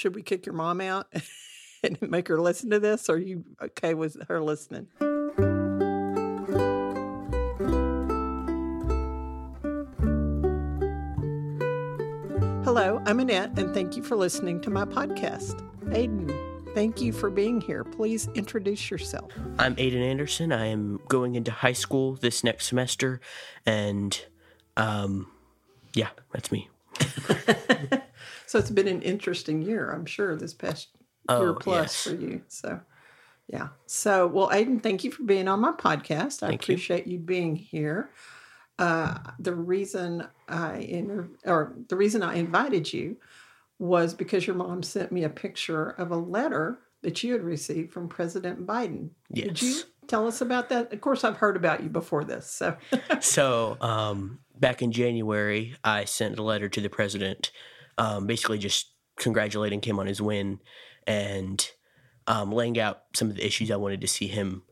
[0.00, 1.12] should we kick your mom out
[1.84, 3.08] and make her listen to this?
[3.10, 4.86] Or are you okay with her listening?
[12.64, 15.60] Hello, I'm Annette, and thank you for listening to my podcast.
[15.88, 16.32] Aiden,
[16.74, 17.84] thank you for being here.
[17.84, 19.32] Please introduce yourself.
[19.58, 20.50] I'm Aiden Anderson.
[20.50, 23.20] I am going into high school this next semester,
[23.66, 24.18] and
[24.78, 25.30] um,
[25.92, 26.70] yeah, that's me.
[28.50, 30.88] so it's been an interesting year, I'm sure, this past
[31.28, 32.02] Oh, year plus yes.
[32.02, 32.42] for you.
[32.48, 32.80] So,
[33.46, 33.68] yeah.
[33.86, 36.42] So, well, Aiden, thank you for being on my podcast.
[36.42, 36.74] I Thank you.
[36.74, 37.18] appreciate you.
[37.20, 38.10] being here.
[38.76, 43.18] Uh, the reason I inter- or the reason I invited you
[43.78, 47.92] was because your mom sent me a picture of a letter that you had received
[47.92, 49.10] from President Biden.
[49.32, 50.92] Did you tell us about that?
[50.92, 52.50] Of course, I've heard about you before this.
[52.50, 52.76] So,
[53.20, 57.52] so um, back in January, I sent a letter to the president,
[58.00, 60.58] um, basically just congratulating him on his win
[61.06, 61.70] and
[62.26, 64.62] um, laying out some of the issues I wanted to see him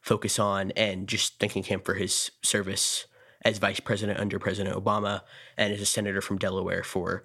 [0.00, 3.06] focus on, and just thanking him for his service
[3.44, 5.22] as vice president under President Obama
[5.56, 7.24] and as a senator from Delaware for,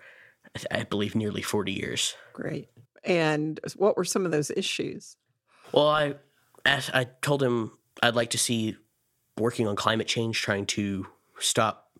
[0.69, 2.15] I believe, nearly forty years.
[2.33, 2.69] great.
[3.05, 5.17] And what were some of those issues?
[5.71, 6.15] Well, I
[6.65, 8.77] asked, I told him I'd like to see
[9.37, 11.07] working on climate change, trying to
[11.39, 11.91] stop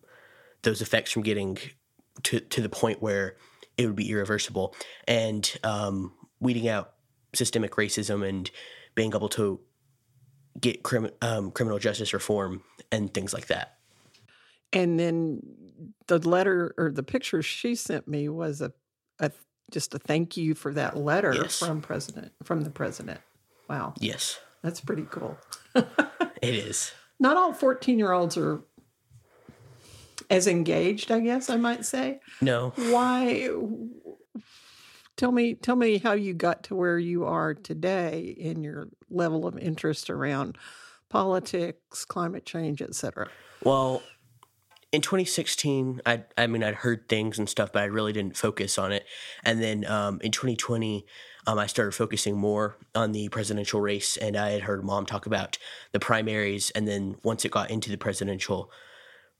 [0.62, 1.58] those effects from getting
[2.24, 3.36] to to the point where
[3.76, 4.74] it would be irreversible,
[5.06, 6.92] and um, weeding out
[7.34, 8.50] systemic racism and
[8.94, 9.60] being able to
[10.60, 13.76] get crim- um, criminal justice reform and things like that.
[14.72, 15.40] And then
[16.06, 18.72] the letter or the picture she sent me was a,
[19.18, 19.30] a
[19.72, 21.58] just a thank you for that letter Yes.
[21.58, 23.20] from president from the president.
[23.68, 25.36] Wow, Yes, that's pretty cool.
[25.74, 26.92] it is.
[27.18, 28.60] Not all 14 year olds are
[30.30, 32.20] as engaged, I guess I might say.
[32.40, 33.50] No, Why
[35.16, 39.46] tell me tell me how you got to where you are today in your level
[39.46, 40.58] of interest around
[41.08, 43.28] politics, climate change, etc.
[43.62, 44.02] Well,
[44.92, 48.78] in 2016, I I mean I'd heard things and stuff, but I really didn't focus
[48.78, 49.04] on it.
[49.44, 51.06] And then um, in 2020,
[51.46, 55.26] um, I started focusing more on the presidential race, and I had heard mom talk
[55.26, 55.58] about
[55.92, 56.70] the primaries.
[56.70, 58.70] And then once it got into the presidential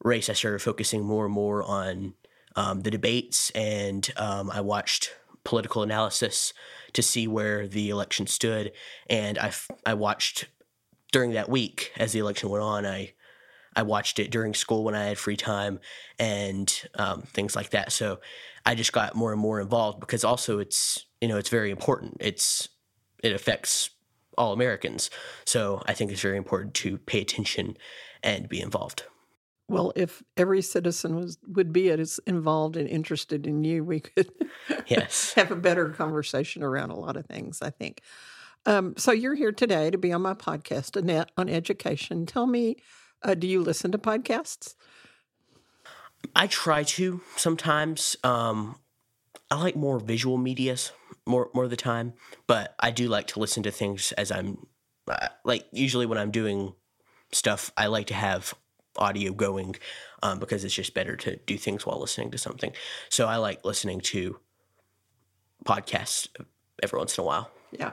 [0.05, 2.15] race, I started focusing more and more on
[2.55, 6.53] um, the debates, and um, I watched political analysis
[6.93, 8.73] to see where the election stood.
[9.11, 9.53] And I
[9.85, 10.47] I watched
[11.11, 12.87] during that week as the election went on.
[12.87, 13.15] I
[13.75, 15.81] I watched it during school when I had free time
[16.19, 17.91] and um, things like that.
[17.91, 18.21] So
[18.65, 22.19] I just got more and more involved because also it's you know it's very important.
[22.21, 22.69] It's
[23.23, 23.91] it affects
[24.37, 25.11] all Americans.
[25.45, 27.77] So I think it's very important to pay attention
[28.23, 29.05] and be involved.
[29.69, 34.31] Well, if every citizen was would be as involved and interested in you, we could
[34.87, 35.33] Yes.
[35.35, 37.61] have a better conversation around a lot of things.
[37.63, 38.03] I think.
[38.67, 42.25] Um, so you're here today to be on my podcast, Annette, on education.
[42.25, 42.77] Tell me,
[43.23, 44.75] uh, do you listen to podcasts?
[46.35, 48.17] I try to sometimes.
[48.25, 48.77] Um,
[49.51, 50.93] I like more visual medias
[51.27, 52.15] more more of the time,
[52.47, 54.67] but I do like to listen to things as I'm
[55.09, 56.75] uh, like usually when I'm doing
[57.33, 57.71] stuff.
[57.77, 58.55] I like to have
[58.97, 59.77] audio going
[60.23, 62.73] um, because it's just better to do things while listening to something.
[63.09, 64.39] So I like listening to
[65.65, 66.29] podcasts
[66.83, 67.51] every once in a while.
[67.73, 67.93] Yeah.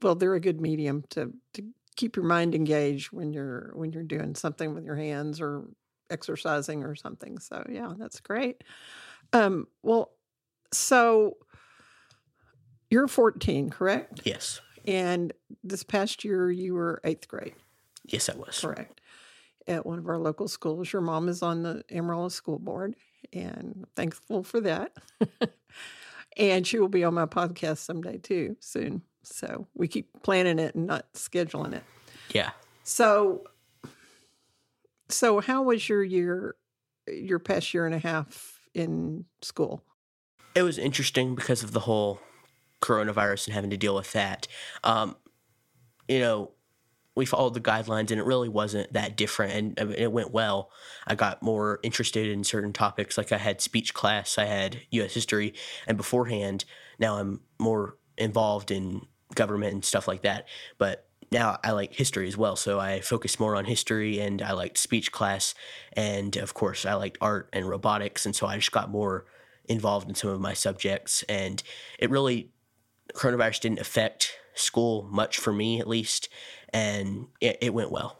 [0.00, 1.64] Well, they're a good medium to to
[1.96, 5.64] keep your mind engaged when you're when you're doing something with your hands or
[6.10, 7.38] exercising or something.
[7.38, 8.64] So yeah, that's great.
[9.32, 10.12] Um, well,
[10.72, 11.36] so
[12.90, 14.22] you're 14, correct?
[14.24, 17.54] Yes, And this past year you were eighth grade,
[18.06, 18.60] yes, I was.
[18.60, 19.00] correct?
[19.66, 20.92] At one of our local schools.
[20.92, 22.96] Your mom is on the Amarillo School Board,
[23.32, 24.96] and thankful for that.
[26.36, 29.02] and she will be on my podcast someday too, soon.
[29.22, 31.84] So we keep planning it and not scheduling it.
[32.30, 32.50] Yeah.
[32.82, 33.44] So,
[35.08, 36.56] so how was your year,
[37.06, 39.84] your past year and a half in school?
[40.54, 42.20] it was interesting because of the whole
[42.80, 44.48] coronavirus and having to deal with that.
[44.84, 45.16] Um,
[46.08, 46.50] you know,
[47.14, 50.32] we followed the guidelines and it really wasn't that different and I mean, it went
[50.32, 50.70] well.
[51.06, 53.18] I got more interested in certain topics.
[53.18, 55.54] Like I had speech class, I had US history,
[55.86, 56.64] and beforehand,
[56.98, 60.48] now I'm more involved in government and stuff like that.
[60.78, 64.52] But now I like history as well, so I focused more on history and I
[64.52, 65.54] liked speech class,
[65.94, 69.26] and of course I liked art and robotics, and so I just got more
[69.66, 71.62] involved in some of my subjects, and
[71.98, 72.52] it really
[73.14, 76.28] coronavirus didn't affect school much for me at least,
[76.72, 78.18] and it, it went well.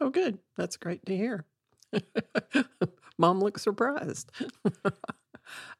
[0.00, 0.38] Oh, good.
[0.56, 1.44] That's great to hear.
[3.18, 4.30] Mom looks surprised.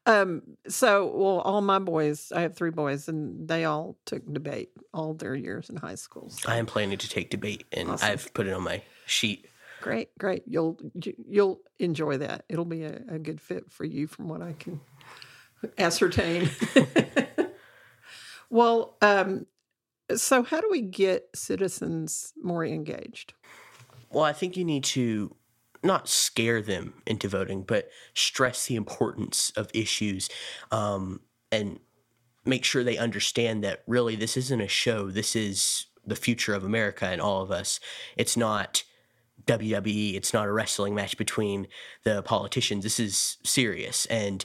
[0.05, 4.71] Um, so, well, all my boys, I have three boys, and they all took debate
[4.93, 6.31] all their years in high school.
[6.31, 6.51] So.
[6.51, 8.11] I am planning to take debate, and Awesome.
[8.11, 9.47] I've put it on my sheet.
[9.81, 10.43] Great, great.
[10.47, 10.79] You'll
[11.29, 12.45] you'll enjoy that.
[12.49, 14.81] It'll be a, a good fit for you, from what I can
[15.79, 16.51] ascertain.
[18.51, 19.47] well, um,
[20.17, 23.35] so how do we get citizens more engaged?
[24.11, 25.35] Well, I think you need to
[25.83, 30.29] not scare them into voting, but stress the importance of issues
[30.71, 31.21] um,
[31.51, 31.81] and
[32.45, 35.11] make sure they understand that really this isn't a show.
[35.11, 37.81] This is the future of America and all of us.
[38.17, 38.85] It's not
[39.47, 41.67] WWE, it's not a wrestling match between
[42.05, 42.85] the politicians.
[42.85, 44.07] This is serious.
[44.07, 44.45] And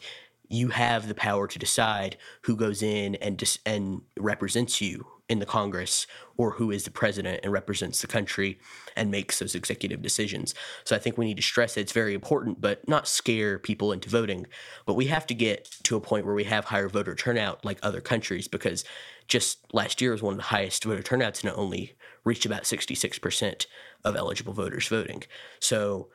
[0.50, 5.40] you have the power to decide who goes in and dis- and represents you in
[5.40, 6.08] the Congress
[6.38, 8.60] or who is the president and represents the country
[8.96, 10.56] and makes those executive decisions.
[10.86, 13.92] So I think we need to stress that it's very important, but not scare people
[13.92, 14.48] into voting.
[14.86, 17.80] But we have to get to a point where we have higher voter turnout like
[17.84, 18.86] other countries because
[19.28, 22.64] just last year was one of the highest voter turnouts and it only reached about
[22.64, 23.66] 66%
[24.06, 25.24] of eligible voters voting.
[25.60, 26.10] So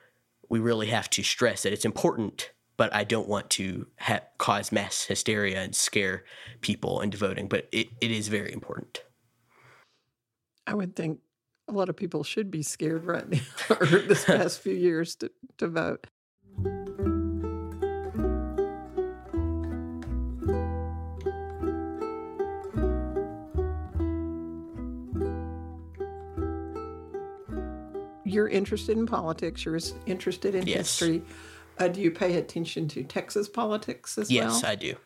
[0.48, 4.72] we really have to stress that it's important but I don't want to ha- cause
[4.72, 6.24] mass hysteria and scare
[6.60, 7.48] people into voting.
[7.48, 9.02] But it, it is very important.
[10.66, 11.20] I would think
[11.68, 13.38] a lot of people should be scared right now
[13.80, 16.06] or this past few years to, to vote.
[28.24, 29.64] You're interested in politics.
[29.64, 30.98] You're interested in Yes.
[30.98, 31.22] history.
[31.78, 34.54] Uh, do you pay attention to Texas politics as Yes, well?
[34.54, 34.96] Yes, I do.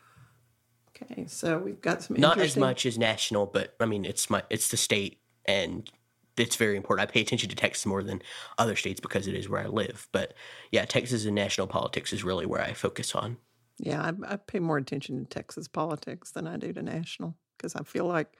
[1.02, 4.42] Okay, so we've got some Not as much as national, but I mean, it's my
[4.48, 5.90] it's the state, and
[6.36, 7.08] it's very important.
[7.08, 8.22] I pay attention to Texas more than
[8.58, 10.08] other states because it is where I live.
[10.12, 10.34] But
[10.72, 13.36] yeah, Texas and national politics is really where I focus on.
[13.78, 17.74] Yeah, I, I pay more attention to Texas politics than I do to national because
[17.74, 18.34] I feel like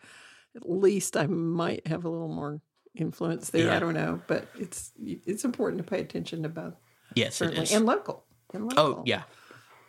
[0.55, 2.61] at least I might have a little more
[2.95, 3.71] influence there.
[3.71, 6.49] I don't know, but it's it's important to pay attention to
[7.15, 7.73] Yes, certainly is.
[7.73, 8.25] and local.
[8.53, 8.79] And local.
[8.79, 9.23] oh yeah,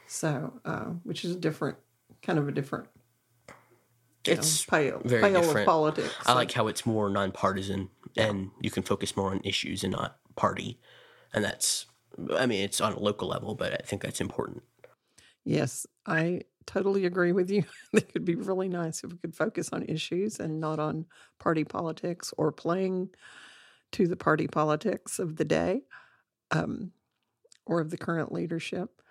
[0.07, 1.77] So, uh, which is a different
[2.21, 2.87] kind of a different
[4.25, 5.67] you know, it's pale, very pale of different.
[5.67, 6.15] politics.
[6.25, 10.17] I like how it's more nonpartisan and you can focus more on issues and not
[10.35, 10.79] party.
[11.33, 11.85] And that's,
[12.35, 14.63] I mean, it's on a local level, but I think that's important.
[15.45, 17.63] Yes, I totally agree with you.
[17.93, 21.05] it could be really nice if we could focus on issues and not on
[21.39, 23.09] party politics or playing
[23.93, 25.83] to the party politics of the day
[26.51, 26.91] um,
[27.67, 29.01] or of the current leadership.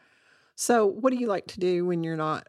[0.56, 2.48] So, what do you like to do when you're not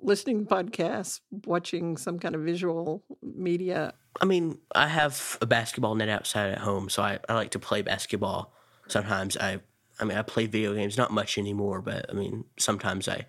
[0.00, 3.94] listening to podcasts, watching some kind of visual media?
[4.20, 7.58] I mean, I have a basketball net outside at home, so I, I like to
[7.58, 8.52] play basketball.
[8.88, 9.60] Sometimes I,
[9.98, 13.26] I mean, I play video games, not much anymore, but I mean, sometimes I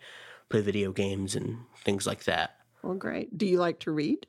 [0.50, 2.58] play video games and things like that.
[2.84, 3.36] Well, great.
[3.38, 4.28] Do you like to read?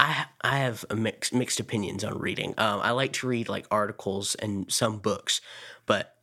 [0.00, 2.54] I I have a mix, mixed opinions on reading.
[2.58, 5.40] Um, I like to read like articles and some books,
[5.86, 6.17] but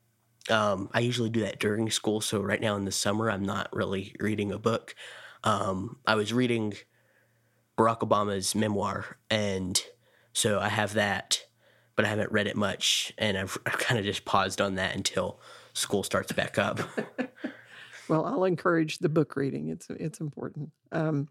[0.49, 2.21] um, I usually do that during school.
[2.21, 4.95] So right now in the summer, I'm not really reading a book.
[5.43, 6.73] Um, I was reading
[7.77, 9.81] Barack Obama's memoir, and
[10.33, 11.43] so I have that,
[11.95, 14.95] but I haven't read it much, and I've, I've kind of just paused on that
[14.95, 15.39] until
[15.73, 16.79] school starts back up.
[18.07, 19.69] Well, I'll encourage the book reading.
[19.69, 20.71] It's it's important.
[20.91, 21.27] Um,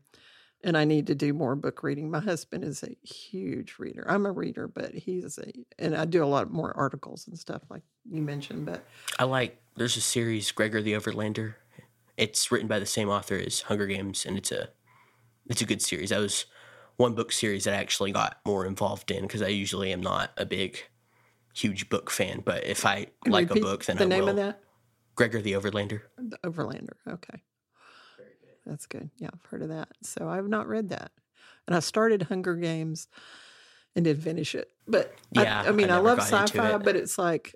[0.64, 2.10] and I need to do more book reading.
[2.10, 4.04] My husband is a huge reader.
[4.08, 7.62] I'm a reader, but he's a and I do a lot more articles and stuff
[7.70, 8.66] like you mentioned.
[8.66, 8.82] But
[9.18, 11.54] I like there's a series Gregor the Overlander.
[12.16, 14.70] It's written by the same author as Hunger Games, and it's a
[15.46, 16.10] it's a good series.
[16.10, 16.46] That was
[16.96, 20.30] one book series that I actually got more involved in because I usually am not
[20.38, 20.78] a big,
[21.54, 22.42] huge book fan.
[22.44, 24.30] But if I can like a book, then the I name will.
[24.30, 24.60] of that
[25.14, 26.02] Gregor the Overlander.
[26.16, 26.94] the Overlander.
[27.08, 27.42] Okay,
[28.66, 29.10] that's good.
[29.18, 29.88] Yeah, I've heard of that.
[30.02, 31.12] So I've not read that,
[31.66, 33.08] and I started Hunger Games
[33.96, 34.68] and didn't finish it.
[34.86, 36.82] But Yeah, I, I mean, I I, love sci-fi, it.
[36.82, 37.54] but it's like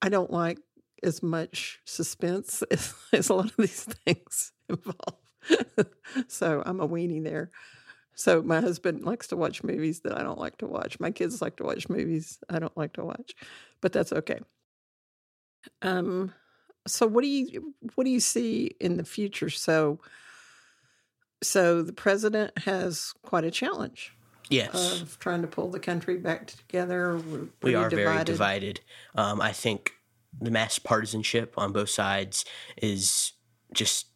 [0.00, 0.58] I don't like
[1.02, 5.18] as much suspense as, as a lot of these things involve.
[6.28, 7.50] so I'm a weenie there.
[8.14, 11.00] So my husband likes to watch movies that I don't like to watch.
[11.00, 13.34] My kids like to watch movies I don't like to watch,
[13.80, 14.40] but that's okay.
[15.80, 16.32] Um,
[16.86, 19.50] so what do you what do you see in the future?
[19.50, 20.00] So,
[21.42, 24.14] so the president has quite a challenge
[24.48, 27.16] Yes, of trying to pull the country back together.
[27.16, 28.80] We're we are very divided.
[29.14, 29.92] Um, I think
[30.40, 32.44] the mass partisanship on both sides
[32.76, 33.32] is
[33.72, 34.06] just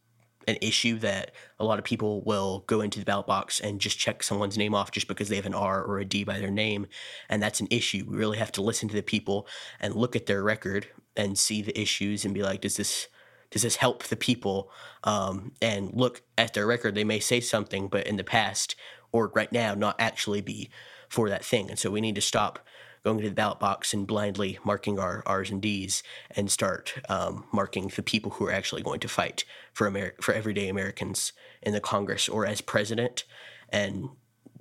[0.47, 3.99] an issue that a lot of people will go into the ballot box and just
[3.99, 6.50] check someone's name off just because they have an R or a D by their
[6.50, 6.87] name.
[7.29, 8.05] And that's an issue.
[8.09, 9.47] We really have to listen to the people
[9.81, 10.87] and look at their record
[11.17, 13.09] and see the issues and be like, does this
[13.50, 14.71] does this help the people?
[15.05, 18.75] Um, and look at their record, they may say something, but in the past
[19.12, 20.69] or right now, not actually be
[21.09, 21.71] for that thing.
[21.71, 22.59] And so we need to stop
[23.07, 27.45] going to the ballot box and blindly marking our R's and D's and start um,
[27.53, 31.33] marking the people who are actually going to fight for Amer- for everyday Americans
[31.63, 33.23] in the Congress or as president
[33.69, 34.09] and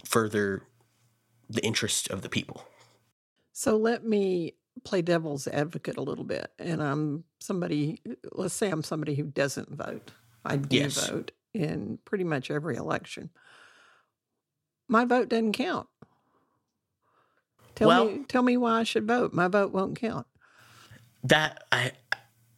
[0.06, 0.62] further
[1.50, 2.64] the interest of the people.
[3.52, 6.52] So let me play devil's advocate a little bit.
[6.60, 8.00] And I'm somebody,
[8.32, 10.12] let's say I'm somebody who doesn't vote.
[10.46, 11.10] I do Yes.
[11.10, 13.32] vote in pretty much every election.
[14.88, 15.88] My vote doesn't count.
[17.76, 19.34] Tell Well- me tell me why I should vote.
[19.34, 20.28] My vote won't count.
[21.24, 21.92] that I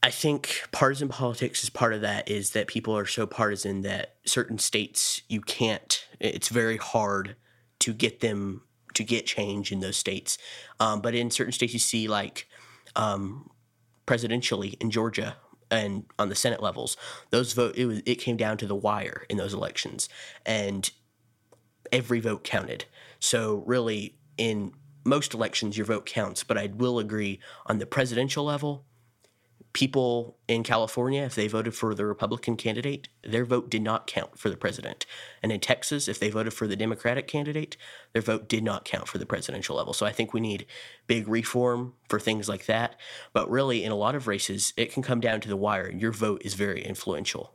[0.04, 4.16] I think partisan politics is part of that is that people are so partisan that
[4.26, 7.36] certain states you can't it's very hard
[7.80, 8.62] to get them
[8.94, 10.38] to get change in those states
[10.80, 12.48] um, but in certain states you see like
[12.96, 13.50] um,
[14.06, 15.38] presidentially in Georgia
[15.72, 16.96] and on the Senate levels
[17.32, 20.10] those vote it was it came down to the wire in those elections
[20.46, 20.92] and
[21.92, 22.86] every vote counted
[23.20, 24.74] so really in
[25.08, 28.86] most elections your vote counts but I will agree on the presidential level
[29.78, 34.36] people in California, if they voted for the Republican candidate, their vote did not count
[34.36, 35.06] for the president.
[35.44, 37.78] And in Texas, if they voted for the Democratic candidate,
[38.12, 39.94] their vote did not count for the presidential level.
[39.94, 40.66] So I think we need
[41.06, 42.96] big reform for things like that.
[43.34, 45.92] But really, in a lot of races, it can come down to the wire.
[45.92, 47.54] Your vote is very influential.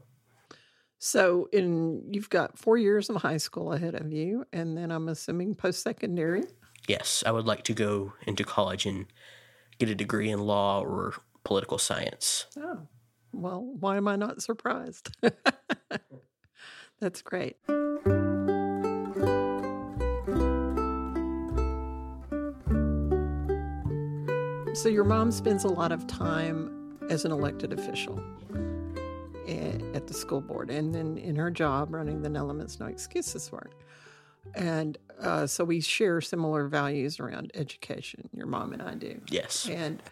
[1.01, 5.09] So in you've got four years of high school ahead of you, and then I'm
[5.09, 6.45] assuming post secondary.
[6.89, 9.07] Yes, I would like to go into college and
[9.79, 12.47] get a degree in law or political science.
[12.57, 12.89] Oh,
[13.33, 15.11] well, why am I not surprised?
[17.01, 17.57] That's great.
[24.75, 28.21] So, your mom spends a lot of time as an elected official
[29.95, 33.53] at the school board and then in her job running the No Limits, No Excuses
[33.53, 33.73] work.
[34.55, 39.69] And uh, so, we share similar values around education, your mom and I do Yes.
[39.69, 40.03] and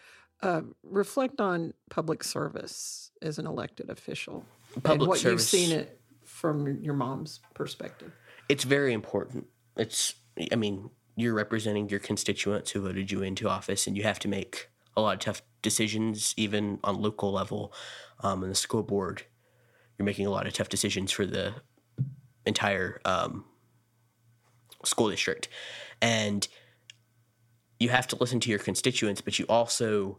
[0.42, 6.00] uh, reflect on public service as an elected official and Public what you've seen it
[6.24, 8.12] from your mom's perspective.
[8.48, 9.46] it's very important.
[9.76, 10.14] It's,
[10.52, 14.28] I mean, you're representing your constituents who voted you into office, and you have to
[14.28, 17.72] make a lot of tough decisions, even on local level.
[18.22, 19.24] Um, in the school board,
[19.98, 21.54] you're making a lot of tough decisions for the
[22.46, 23.44] entire um,
[24.84, 25.48] school district,
[26.00, 26.46] and
[27.78, 30.18] you have to listen to your constituents, but you also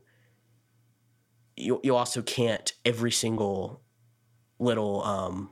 [1.55, 3.81] you you also can't every single
[4.59, 5.49] little um,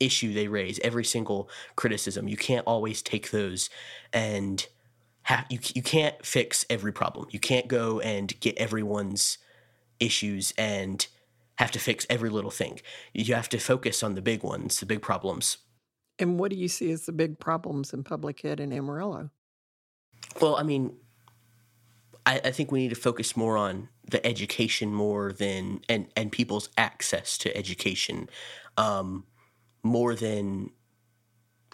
[0.00, 2.28] issue they raise, every single criticism.
[2.28, 3.70] You can't always take those
[4.12, 4.66] and
[5.24, 7.26] ha- you you can't fix every problem.
[7.30, 9.38] You can't go and get everyone's
[9.98, 11.06] issues and
[11.56, 12.80] have to fix every little thing.
[13.14, 15.58] You have to focus on the big ones, the big problems.
[16.18, 19.30] And what do you see as the big problems in public ed in Amarillo?
[20.40, 20.96] Well, I mean,
[22.24, 26.32] I, I think we need to focus more on the education more than and and
[26.32, 28.28] people's access to education,
[28.76, 29.24] um,
[29.82, 30.70] more than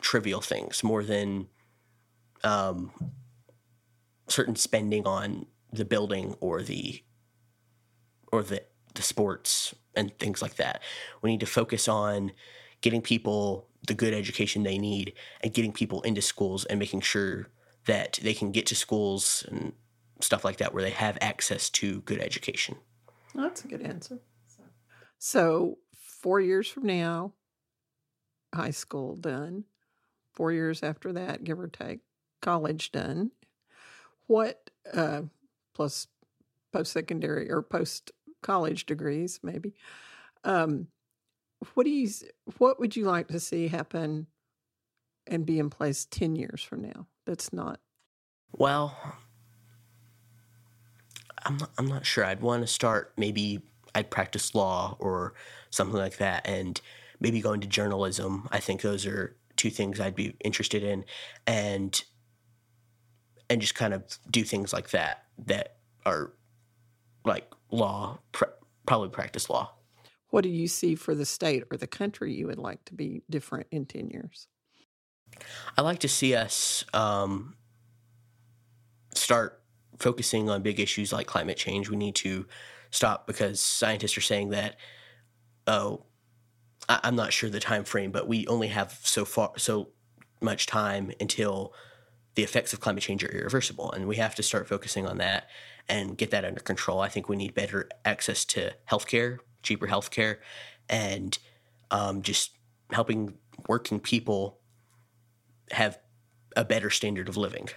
[0.01, 1.49] trivial things, more than
[2.45, 2.91] um,
[4.29, 7.03] certain spending on the building or the
[8.33, 8.63] or the
[8.95, 10.83] the sports and things like that.
[11.23, 12.33] We need to focus on
[12.83, 17.49] getting people the good education they need and getting people into schools and making sure
[17.87, 19.73] that they can get to schools and
[20.21, 22.77] stuff like that where they have access to good education.
[23.35, 24.21] That's a good answer.
[25.19, 25.79] So,
[26.21, 27.33] four years from now,
[28.55, 29.65] high school done.
[30.33, 32.01] Four years after that, give or take,
[32.41, 33.31] college done.
[34.27, 35.23] What, uh,
[35.75, 36.07] plus
[36.73, 38.13] post secondary or post
[38.43, 39.75] college degrees, maybe.
[40.45, 40.89] Um,
[41.75, 42.09] what do you,
[42.59, 44.27] what would you like to see happen
[45.27, 47.07] and be in place 10 years from now?
[47.27, 47.81] That's not,
[48.53, 48.97] Well,
[51.45, 52.25] I'm not, I'm not sure.
[52.25, 53.63] I'd want to start maybe
[53.95, 55.35] I'd practice law or
[55.71, 56.81] something like that and
[57.21, 58.49] maybe go into journalism.
[58.51, 61.05] I think those are two things I'd be interested in
[61.47, 62.03] and
[63.51, 65.77] and just kind of do things like that that
[66.07, 66.33] are
[67.25, 68.45] like law pr-
[68.87, 69.75] probably practice law.
[70.33, 73.23] What do you see for the state or the country you would like to be
[73.29, 74.49] different in 10 years?
[75.77, 77.55] I like to see us um,
[79.15, 79.63] start
[79.99, 81.91] focusing on big issues like climate change.
[81.91, 82.47] We need to
[82.91, 84.77] stop because scientists are saying that.
[85.67, 86.07] Oh,
[86.89, 89.91] I, I'm not sure the time frame, but we only have so far so
[90.41, 91.75] much time until
[92.37, 95.49] the effects of climate change are irreversible, and we have to start focusing on that
[95.91, 97.01] and get that under control.
[97.01, 100.39] I think we need better access to healthcare cheaper healthcare,
[100.89, 101.39] and
[101.91, 102.53] um, just
[102.91, 103.35] helping
[103.69, 104.59] working people
[105.71, 105.99] have
[106.57, 107.69] a better standard of living.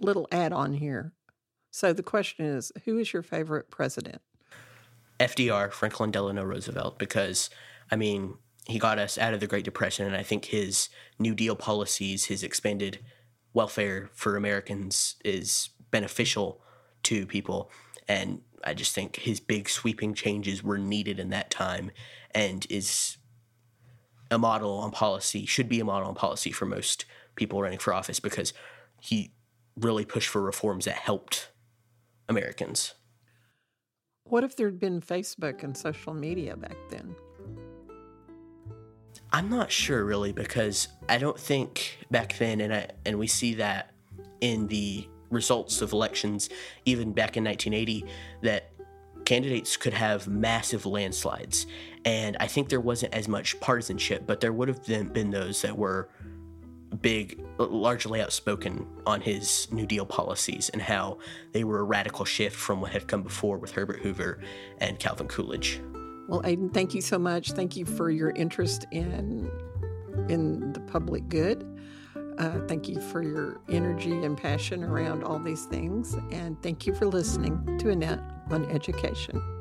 [0.00, 1.12] Little add on here.
[1.70, 4.20] So the question is who is your favorite president?
[5.20, 7.50] FDR, Franklin Delano Roosevelt, because,
[7.90, 8.34] I mean,
[8.66, 10.88] he got us out of the Great Depression, and I think his
[11.18, 13.00] New Deal policies, his expanded
[13.52, 16.62] welfare for Americans is beneficial
[17.04, 17.70] to people.
[18.08, 21.90] And I just think his big sweeping changes were needed in that time
[22.32, 23.16] and is
[24.30, 27.92] a model on policy, should be a model on policy for most people running for
[27.92, 28.52] office because
[29.00, 29.32] he
[29.76, 31.50] really pushed for reforms that helped
[32.28, 32.94] Americans.
[34.24, 37.16] What if there'd been Facebook and social media back then?
[39.32, 43.54] I'm not sure really because I don't think back then, and I and we see
[43.54, 43.92] that
[44.40, 46.48] in the results of elections,
[46.84, 48.04] even back in 1980,
[48.42, 48.72] that
[49.24, 51.66] candidates could have massive landslides,
[52.04, 55.62] and I think there wasn't as much partisanship, but there would have been, been those
[55.62, 56.08] that were
[57.02, 61.18] big, largely outspoken on his New Deal policies and how
[61.52, 64.40] they were a radical shift from what had come before with Herbert Hoover
[64.78, 65.80] and Calvin Coolidge.
[66.28, 67.52] Well, Aiden, thank you so much.
[67.52, 69.50] Thank you for your interest in
[70.28, 71.64] in the public good.
[72.40, 76.16] Uh, thank you for your energy and passion around all these things.
[76.32, 79.59] And thank you for listening to Annette on education.